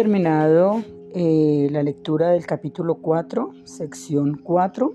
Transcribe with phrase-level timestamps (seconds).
[0.00, 0.82] Terminado
[1.12, 4.94] eh, la lectura del capítulo 4, sección 4.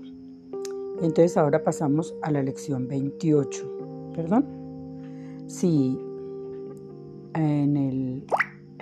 [1.00, 4.10] Entonces ahora pasamos a la lección 28.
[4.16, 5.44] ¿Perdón?
[5.46, 5.96] Sí.
[7.36, 8.26] En el...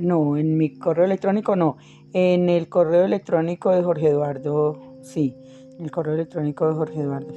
[0.00, 1.76] No, en mi correo electrónico no.
[2.14, 5.36] En el correo electrónico de Jorge Eduardo, sí.
[5.76, 7.34] En el correo electrónico de Jorge Eduardo.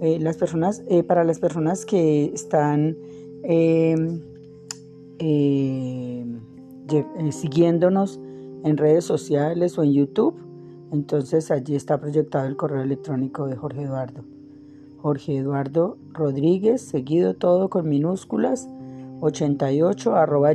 [0.00, 2.96] Eh, las personas, eh, para las personas que están
[3.42, 4.22] em,
[7.32, 8.20] siguiéndonos
[8.64, 10.34] en redes sociales o en YouTube,
[10.92, 14.24] entonces allí está proyectado el correo electrónico de Jorge Eduardo.
[14.98, 18.68] Jorge Eduardo Rodríguez, seguido todo con minúsculas,
[19.20, 20.52] 88 arroba.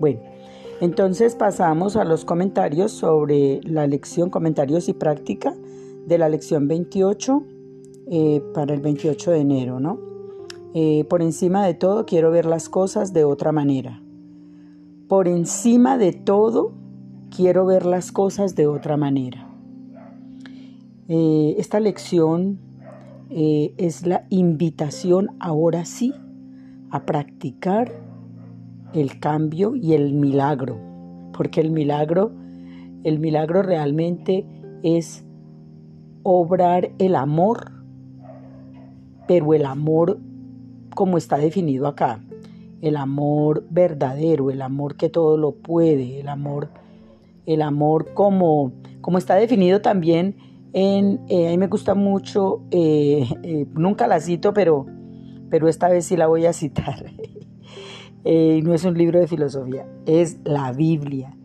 [0.00, 0.20] Bueno,
[0.80, 5.54] entonces pasamos a los comentarios sobre la lección, comentarios y práctica
[6.06, 7.44] de la lección 28
[8.10, 10.00] eh, para el 28 de enero, ¿no?
[10.74, 14.01] Eh, por encima de todo quiero ver las cosas de otra manera.
[15.12, 16.72] Por encima de todo
[17.28, 19.46] quiero ver las cosas de otra manera.
[21.06, 22.58] Eh, esta lección
[23.28, 26.14] eh, es la invitación ahora sí
[26.90, 27.92] a practicar
[28.94, 30.78] el cambio y el milagro,
[31.34, 32.32] porque el milagro,
[33.04, 34.46] el milagro realmente
[34.82, 35.26] es
[36.22, 37.70] obrar el amor,
[39.28, 40.18] pero el amor
[40.94, 42.22] como está definido acá.
[42.82, 46.68] El amor verdadero, el amor que todo lo puede, el amor,
[47.46, 50.36] el amor como, como está definido también
[50.72, 54.86] en, eh, a mí me gusta mucho, eh, eh, nunca la cito, pero,
[55.50, 57.12] pero esta vez sí la voy a citar.
[58.24, 61.36] no es un libro de filosofía, es la Biblia.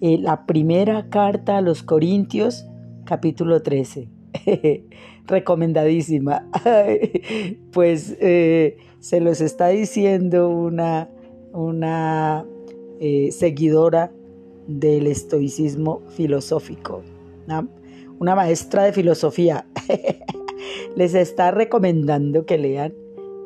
[0.00, 2.66] la primera carta a los Corintios,
[3.04, 4.08] capítulo 13.
[5.26, 6.48] recomendadísima.
[7.72, 11.10] pues eh, se los está diciendo una,
[11.52, 12.46] una
[13.00, 14.12] eh, seguidora
[14.68, 17.02] del estoicismo filosófico,
[18.20, 19.66] una, maestra de filosofía.
[20.96, 22.94] Les está recomendando que lean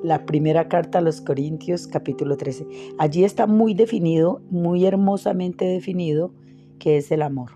[0.02, 2.66] la primera carta a los Corintios capítulo 13.
[2.98, 6.34] Allí está muy definido, muy hermosamente definido
[6.78, 7.52] qué es el amor.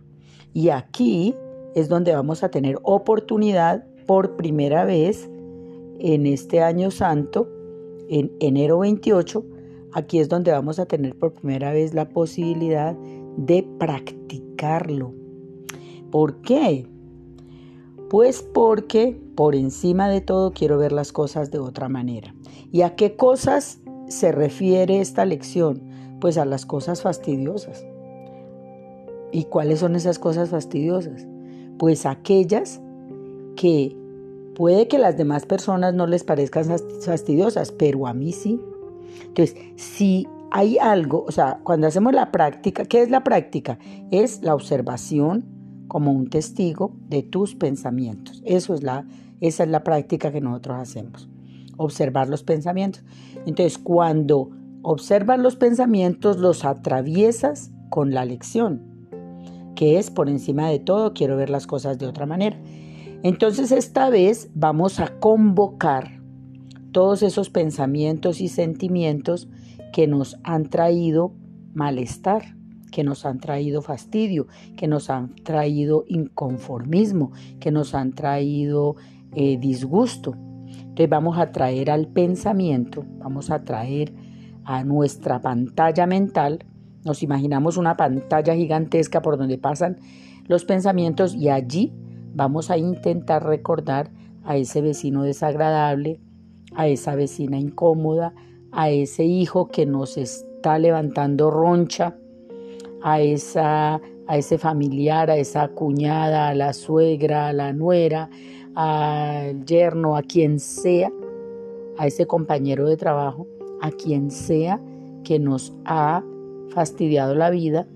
[0.55, 1.35] Y aquí
[1.75, 5.29] es donde vamos a tener oportunidad por primera vez
[5.99, 7.60] en este año santo,
[8.11, 9.45] en enero 28,
[9.93, 12.97] aquí es donde vamos a tener por primera vez la posibilidad
[13.37, 15.15] de practicarlo.
[16.11, 16.87] ¿Por qué?
[18.11, 22.35] Pues porque por encima de todo quiero ver las cosas de otra manera.
[22.73, 25.83] ¿Y a qué cosas se refiere esta lección?
[26.21, 27.87] Pues a las cosas fastidiosas.
[29.31, 31.29] ¿Y cuáles son esas cosas fastidiosas?
[31.79, 32.81] Pues aquellas
[33.55, 33.97] que
[34.55, 36.67] Puede que las demás personas no les parezcan
[37.01, 38.61] fastidiosas, pero a mí sí.
[39.27, 43.79] Entonces, si hay algo, o sea, cuando hacemos la práctica, ¿qué es la práctica?
[44.11, 45.45] Es la observación
[45.89, 48.43] como un testigo de tus pensamientos.
[48.45, 49.07] Eso es la,
[49.41, 51.29] esa es la práctica que nosotros hacemos.
[51.77, 53.03] Observar los pensamientos.
[53.47, 54.51] Entonces, cuando
[54.83, 58.83] observas los pensamientos, los atraviesas con la lección,
[59.75, 62.59] que es por encima de todo, quiero ver las cosas de otra manera.
[63.23, 66.21] Entonces esta vez vamos a convocar
[66.91, 69.49] todos esos pensamientos y sentimientos
[69.93, 71.35] que nos han traído
[71.75, 72.57] malestar,
[72.91, 78.97] que nos han traído fastidio, que nos han traído inconformismo, que nos han traído
[79.35, 80.35] eh, disgusto.
[80.67, 84.15] Entonces vamos a traer al pensamiento, vamos a traer
[84.65, 86.65] a nuestra pantalla mental,
[87.05, 89.99] nos imaginamos una pantalla gigantesca por donde pasan
[90.49, 91.93] los pensamientos y allí
[92.35, 94.11] Vamos a intentar recordar
[94.45, 96.21] a ese vecino desagradable,
[96.75, 98.35] a esa vecina incómoda,
[98.73, 102.17] a ese hijo que nos está levantando roncha,
[103.03, 108.31] a, esa, a ese familiar, a esa cuñada, a la suegra, a la nuera,
[108.75, 111.11] al yerno, a quien sea,
[111.99, 113.47] a ese compañero de trabajo,
[113.81, 114.81] a quien sea
[115.25, 116.23] que nos ha
[116.69, 117.87] fastidiado la vida,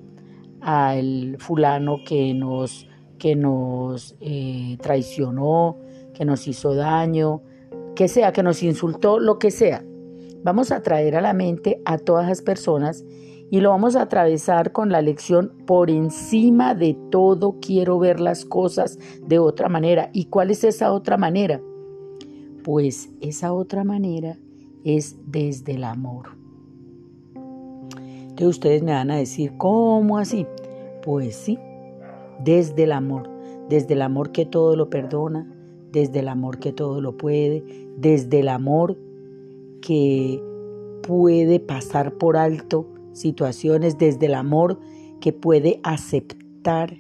[0.60, 2.88] al fulano que nos
[3.19, 5.78] que nos eh, traicionó,
[6.14, 7.43] que nos hizo daño,
[7.94, 9.84] que sea, que nos insultó, lo que sea.
[10.43, 13.05] Vamos a traer a la mente a todas las personas
[13.50, 18.44] y lo vamos a atravesar con la lección por encima de todo quiero ver las
[18.44, 20.11] cosas de otra manera.
[20.12, 21.61] ¿Y cuál es esa otra manera?
[22.62, 24.38] Pues esa otra manera
[24.84, 26.31] es desde el amor.
[28.34, 30.46] Entonces ustedes me van a decir, ¿cómo así?
[31.02, 31.58] Pues sí,
[32.42, 33.31] desde el amor,
[33.69, 35.50] desde el amor que todo lo perdona,
[35.92, 37.62] desde el amor que todo lo puede,
[37.96, 38.98] desde el amor
[39.81, 40.42] que
[41.02, 44.81] puede pasar por alto situaciones, desde el amor
[45.20, 46.96] que puede aceptar,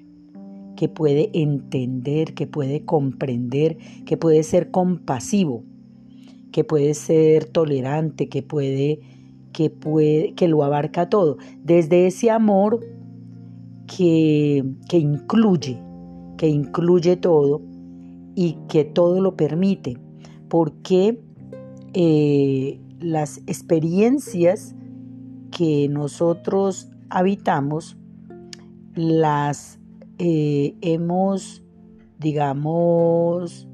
[0.76, 3.76] que puede entender, que puede comprender,
[4.06, 5.64] que puede ser compasivo,
[6.52, 9.00] que puede ser tolerante, que puede
[9.52, 12.80] que puede que lo abarca todo, desde ese amor
[13.86, 15.80] que, que incluye,
[16.36, 17.62] que incluye todo
[18.34, 19.98] y que todo lo permite,
[20.48, 21.20] porque
[21.92, 24.74] eh, las experiencias
[25.50, 27.96] que nosotros habitamos
[28.94, 29.78] las
[30.18, 31.62] eh, hemos,
[32.18, 33.68] digamos,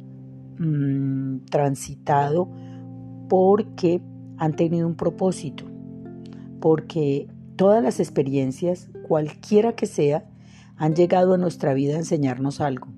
[0.59, 2.49] mm, transitado
[3.29, 4.03] porque
[4.37, 5.65] han tenido un propósito,
[6.61, 7.29] porque
[7.61, 10.25] todas las experiencias, cualquiera que sea,
[10.79, 12.89] han llegado a nuestra vida a enseñarnos algo.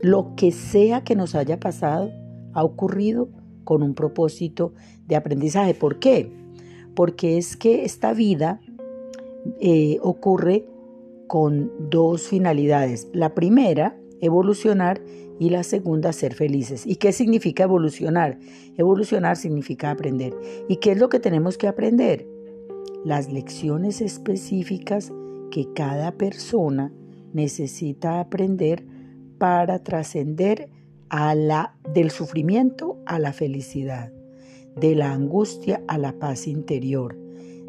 [0.00, 2.10] Lo que sea que nos haya pasado,
[2.54, 3.28] ha ocurrido
[3.62, 4.74] con un propósito
[5.06, 5.74] de aprendizaje.
[5.74, 6.32] ¿Por qué?
[6.96, 8.60] Porque es que esta vida
[9.60, 10.66] eh, ocurre
[11.28, 13.06] con dos finalidades.
[13.12, 15.00] La primera, evolucionar
[15.38, 16.84] y la segunda, ser felices.
[16.84, 18.40] ¿Y qué significa evolucionar?
[18.76, 20.34] Evolucionar significa aprender.
[20.68, 22.33] ¿Y qué es lo que tenemos que aprender?
[23.04, 25.12] Las lecciones específicas
[25.50, 26.92] que cada persona
[27.32, 28.86] necesita aprender
[29.38, 30.70] para trascender
[31.10, 34.10] a la del sufrimiento a la felicidad,
[34.76, 37.16] de la angustia a la paz interior,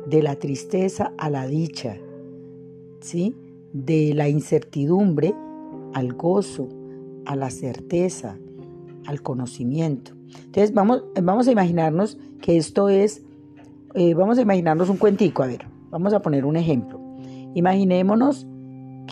[0.07, 1.97] de la tristeza a la dicha,
[3.01, 3.35] ¿sí?
[3.73, 5.35] De la incertidumbre
[5.93, 6.69] al gozo,
[7.25, 8.37] a la certeza,
[9.05, 10.13] al conocimiento.
[10.45, 13.24] Entonces vamos, vamos a imaginarnos que esto es,
[13.95, 16.99] eh, vamos a imaginarnos un cuentico, a ver, vamos a poner un ejemplo.
[17.53, 18.45] Imaginémonos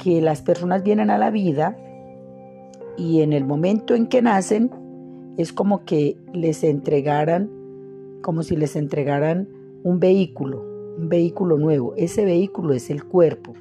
[0.04, 1.78] que las personas vienen a la vida
[2.98, 4.70] y en el momento en que nacen
[5.38, 7.50] es como que les entregaran,
[8.22, 9.48] como si les entregaran
[9.84, 10.64] un vehículo,
[10.98, 11.94] un vehículo nuevo.
[11.96, 13.54] Ese vehículo es el cuerpo.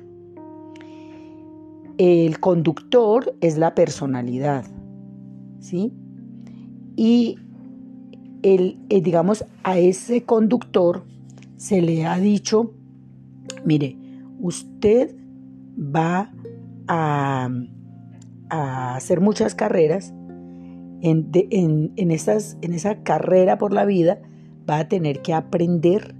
[1.99, 4.65] El conductor es la personalidad,
[5.61, 5.93] ¿sí?
[6.97, 7.37] Y
[8.43, 11.05] el, eh, digamos, a ese conductor
[11.63, 12.75] se le ha dicho,
[13.65, 13.97] mire,
[14.41, 15.15] usted
[15.79, 16.35] va
[16.89, 17.49] a,
[18.51, 20.13] hacer muchas carreras,
[21.03, 24.21] en, en, en esa carrera por la vida
[24.69, 26.17] va a tener que aprender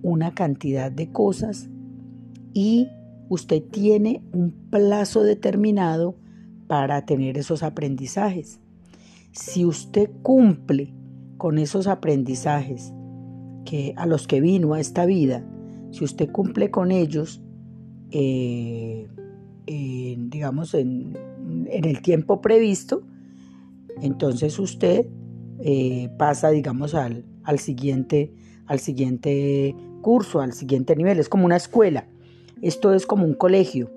[0.00, 1.68] una cantidad de cosas
[2.54, 2.88] y
[3.28, 6.16] usted tiene un plazo determinado
[6.68, 8.60] para tener esos aprendizajes.
[9.30, 10.94] Si usted cumple
[11.36, 12.94] con esos aprendizajes
[13.68, 15.44] que a los que vino a esta vida,
[15.90, 17.42] si usted cumple con ellos,
[18.10, 19.06] eh,
[19.66, 21.14] digamos, en,
[21.70, 23.02] el tiempo previsto,
[24.00, 25.06] entonces usted
[25.60, 28.32] eh, pasa, digamos, al, al, siguiente,
[28.64, 31.18] al siguiente curso, al siguiente nivel.
[31.18, 32.06] Es como una escuela.
[32.62, 33.90] Esto es como un colegio.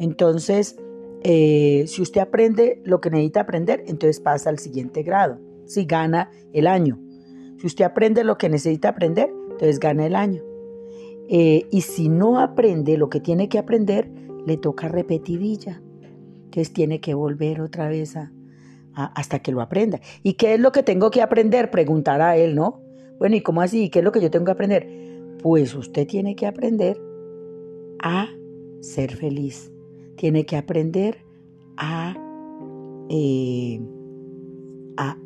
[0.00, 0.76] Entonces,
[1.22, 5.38] eh, si usted aprende lo que necesita aprender, entonces pasa al siguiente grado.
[5.66, 6.98] Si gana el año.
[7.58, 10.42] Si usted aprende lo que necesita aprender, entonces gana el año.
[11.28, 14.10] Eh, y si no aprende lo que tiene que aprender,
[14.46, 15.82] le toca repetidilla.
[16.44, 18.32] Entonces tiene que volver otra vez a,
[18.94, 20.00] hasta que lo aprenda.
[20.22, 21.70] ¿Y qué es lo que tengo que aprender?
[21.70, 22.80] Preguntará él, ¿no?
[23.18, 23.90] Bueno, ¿y cómo así?
[23.90, 24.88] ¿Qué es lo que yo tengo que aprender?
[25.42, 27.00] Pues usted tiene que aprender
[28.00, 28.28] a
[28.80, 29.70] ser feliz.
[30.16, 31.24] Tiene que aprender
[31.76, 32.16] a,
[33.08, 33.80] eh,
[34.96, 35.16] a,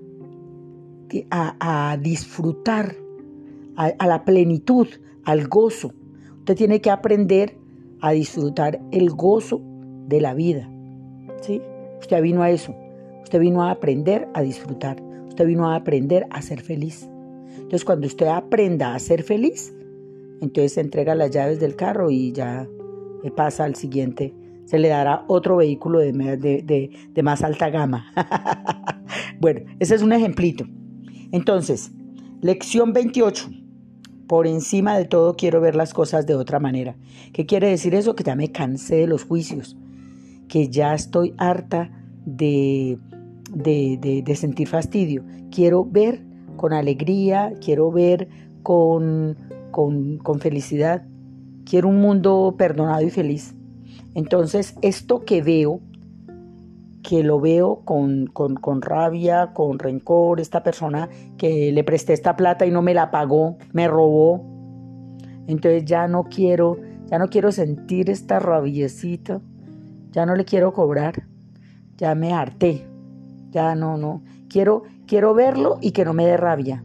[1.30, 2.96] a, disfrutar,
[3.76, 4.88] a, la plenitud,
[5.24, 5.92] al gozo.
[6.38, 7.56] Usted tiene que aprender
[8.00, 9.60] a disfrutar el gozo
[10.08, 10.68] de la vida.
[11.40, 11.62] ¿sí?
[12.00, 12.74] Usted vino a eso.
[13.22, 15.00] Usted vino a aprender a disfrutar.
[15.28, 17.08] Usted vino a aprender a ser feliz.
[17.54, 19.74] Entonces, cuando usted aprenda a ser feliz,
[20.40, 22.68] entonces se entrega las llaves del carro y ya
[23.30, 24.34] pasa al siguiente.
[24.64, 28.12] Se le dará otro vehículo de, de, más alta gama.
[29.40, 30.64] bueno, ese es un ejemplito.
[31.32, 31.90] Entonces,
[32.40, 33.50] lección 28.
[34.28, 36.96] Por encima de todo quiero ver las cosas de otra manera.
[37.32, 38.14] ¿Qué quiere decir eso?
[38.14, 39.76] Que ya me cansé de los juicios,
[40.48, 41.90] que ya estoy harta
[42.24, 42.98] de,
[43.50, 45.24] de, de sentir fastidio.
[45.50, 46.22] Quiero ver
[46.56, 48.28] con alegría, quiero ver
[48.62, 49.36] con,
[49.72, 51.04] con, felicidad.
[51.64, 53.54] Quiero un mundo perdonado y feliz.
[54.14, 55.80] Entonces, esto que veo,
[57.02, 62.64] que lo veo con, con, rabia, con rencor, esta persona que le presté esta plata
[62.64, 64.44] y no me la pagó, me robó.
[65.48, 69.40] Entonces ya no quiero, ya no quiero sentir esta rabiecita,
[70.12, 71.24] ya no le quiero cobrar,
[71.96, 72.86] ya me harté,
[73.50, 74.22] ya no, no.
[74.48, 76.84] Quiero, quiero verlo y que no me dé rabia.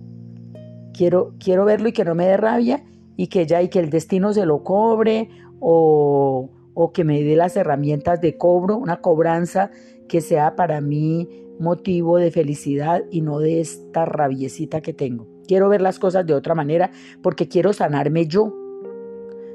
[0.93, 2.83] Quiero, quiero verlo y que no me dé rabia
[3.15, 7.35] y que ya y que el destino se lo cobre o, o que me dé
[7.35, 9.69] las herramientas de cobro, una cobranza
[10.07, 11.27] que sea para mí
[11.59, 15.27] motivo de felicidad y no de esta rabiecita que tengo.
[15.47, 18.53] Quiero ver las cosas de otra manera porque quiero sanarme yo.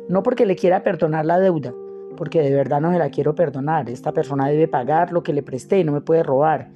[0.08, 1.72] No porque le quiera perdonar la deuda,
[2.16, 3.88] porque de verdad no se la quiero perdonar.
[3.88, 6.70] Esta persona debe pagar lo que le presté y no me puede robar.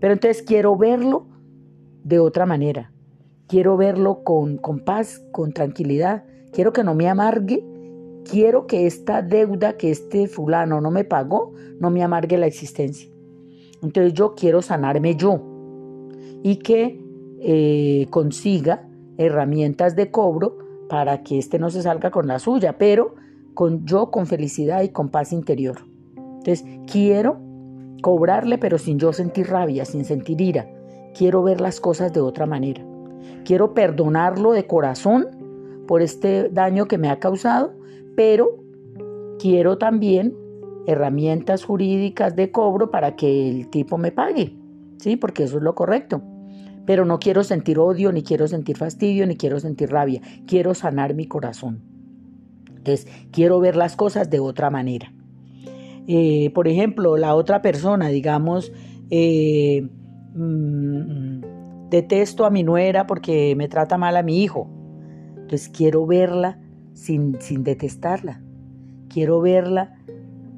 [0.00, 1.26] Pero entonces quiero verlo
[2.04, 2.90] de otra manera.
[3.48, 6.24] Quiero verlo con, con paz, con tranquilidad.
[6.52, 7.64] Quiero que no me amargue.
[8.24, 13.10] Quiero que esta deuda que este fulano no me pagó no me amargue la existencia.
[13.82, 15.40] Entonces yo quiero sanarme yo
[16.42, 17.02] y que
[17.40, 20.58] eh, consiga herramientas de cobro
[20.88, 23.14] para que éste no se salga con la suya, pero
[23.54, 25.78] con yo con felicidad y con paz interior.
[26.16, 27.38] Entonces quiero
[28.02, 30.68] cobrarle pero sin yo sentir rabia, sin sentir ira.
[31.16, 32.84] Quiero ver las cosas de otra manera.
[33.44, 35.26] Quiero perdonarlo de corazón
[35.86, 37.72] por este daño que me ha causado,
[38.16, 38.58] pero
[39.38, 40.36] quiero también
[40.86, 44.56] herramientas jurídicas de cobro para que el tipo me pague,
[44.98, 45.16] ¿sí?
[45.16, 46.22] Porque eso es lo correcto.
[46.86, 50.20] Pero no quiero sentir odio, ni quiero sentir fastidio, ni quiero sentir rabia.
[50.46, 51.82] Quiero sanar mi corazón.
[52.68, 55.12] Entonces, quiero ver las cosas de otra manera.
[56.08, 58.72] Eh, por ejemplo, la otra persona, digamos,
[59.10, 59.88] eh,
[60.34, 64.68] mm, detesto a mi nuera porque me trata mal a mi hijo.
[65.36, 66.58] Entonces, quiero verla
[66.94, 68.42] sin, sin detestarla.
[69.08, 69.94] Quiero verla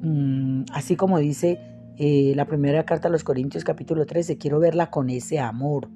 [0.03, 1.59] Mm, así como dice
[1.97, 5.87] eh, la primera carta a los Corintios capítulo 13, quiero verla con ese amor,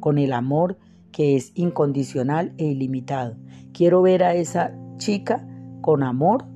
[0.00, 0.78] con el amor
[1.12, 3.36] que es incondicional e ilimitado.
[3.74, 5.46] Quiero ver a esa chica
[5.82, 6.46] con amor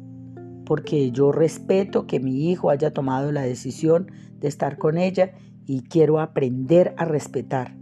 [0.65, 5.33] porque yo respeto que mi hijo haya tomado la decisión de estar con ella
[5.67, 7.77] y quiero aprender a respetar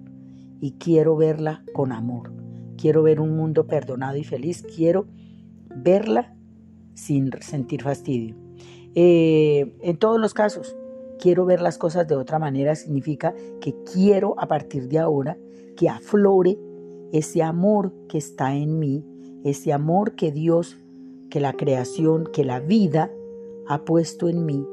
[0.60, 2.32] y quiero verla con amor.
[2.76, 4.64] Quiero ver un mundo perdonado y feliz.
[4.75, 5.06] Quiero
[5.76, 6.34] verla
[6.94, 8.45] sin sentir fastidio.
[8.98, 10.74] Eh, en todos los casos,
[11.20, 15.36] quiero ver las cosas de otra manera significa que quiero a partir de ahora
[15.76, 16.58] que aflore
[17.12, 19.04] ese amor que está en mí,
[19.44, 20.78] ese amor que Dios,
[21.28, 23.10] que la creación, que la vida
[23.68, 24.66] ha puesto en mí.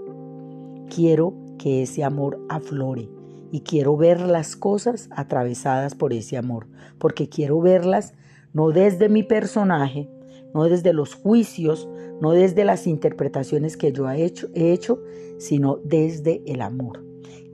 [0.89, 3.09] Quiero que ese amor aflore
[3.51, 8.13] y quiero ver las cosas atravesadas por ese amor, porque quiero verlas
[8.53, 10.09] no desde mi personaje,
[10.53, 11.89] no desde los juicios,
[12.23, 15.03] no desde las interpretaciones que yo he hecho, he hecho,
[15.39, 17.03] sino desde el amor.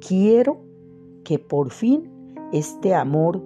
[0.07, 0.61] Quiero
[1.23, 2.07] que por fin
[2.53, 3.41] este amor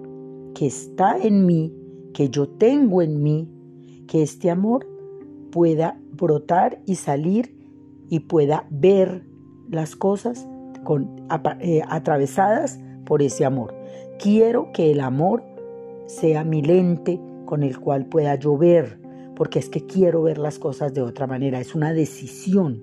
[0.54, 1.74] que está en mí,
[2.12, 3.48] que yo tengo en mí,
[4.06, 4.86] que este amor
[5.50, 7.56] pueda brotar y salir
[8.10, 9.24] y pueda ver
[9.70, 10.46] las cosas
[11.60, 13.74] eh, atravesadas por ese amor.
[14.18, 15.42] Quiero que el amor
[16.04, 19.03] sea mi lente con el cual pueda yo ver
[19.36, 22.82] porque es que quiero ver las cosas de otra manera, es una decisión,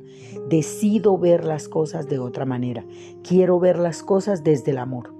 [0.49, 2.85] decido ver las cosas de otra manera,
[3.23, 5.13] quiero ver las cosas desde el amor,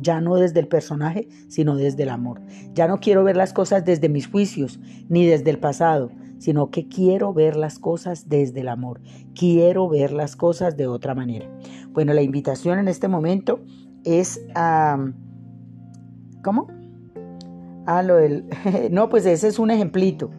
[0.00, 2.40] ya no desde el personaje, sino desde el amor,
[2.74, 6.86] ya no quiero ver las cosas desde mis juicios, ni desde el pasado, sino que
[6.86, 9.00] quiero ver las cosas desde el amor,
[9.34, 11.50] quiero ver las cosas de otra manera.
[11.90, 13.60] Bueno, la invitación en este momento
[14.04, 15.12] es a...
[16.44, 16.68] ¿Cómo?
[17.86, 18.44] Ah, lo del...
[18.90, 20.30] no, pues ese es un ejemplito.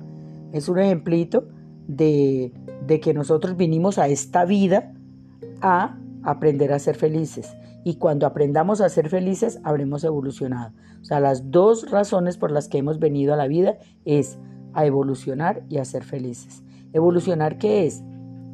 [0.51, 1.47] Es un ejemplito
[1.87, 2.51] de,
[3.01, 4.93] que nosotros vinimos a esta vida
[5.61, 7.55] a aprender a ser felices.
[7.83, 10.73] Y cuando aprendamos a ser felices, habremos evolucionado.
[11.01, 14.37] O sea, las dos razones por las que hemos venido a la vida es
[14.73, 16.63] a evolucionar y a ser felices.
[16.93, 18.03] ¿Evolucionar qué es?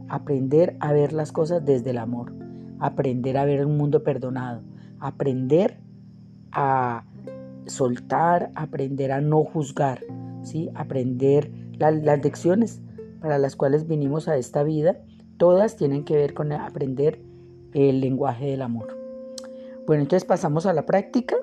[0.07, 2.33] Aprender a ver las cosas desde el amor.
[2.79, 4.61] Aprender a ver un mundo perdonado.
[4.99, 5.79] Aprender
[6.51, 7.03] a
[7.65, 10.01] soltar, aprender a no juzgar.
[10.43, 10.69] ¿sí?
[10.75, 12.81] Aprender las lecciones
[13.21, 14.99] para las cuales vinimos a esta vida,
[15.37, 17.21] todas tienen que ver con aprender
[17.73, 18.97] el lenguaje del amor.
[19.87, 21.35] Bueno, entonces pasamos a la práctica.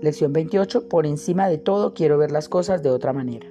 [0.00, 0.88] Lección 28.
[0.88, 3.46] Por encima de todo quiero ver las cosas de otra manera.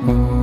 [0.00, 0.39] Mm-hmm.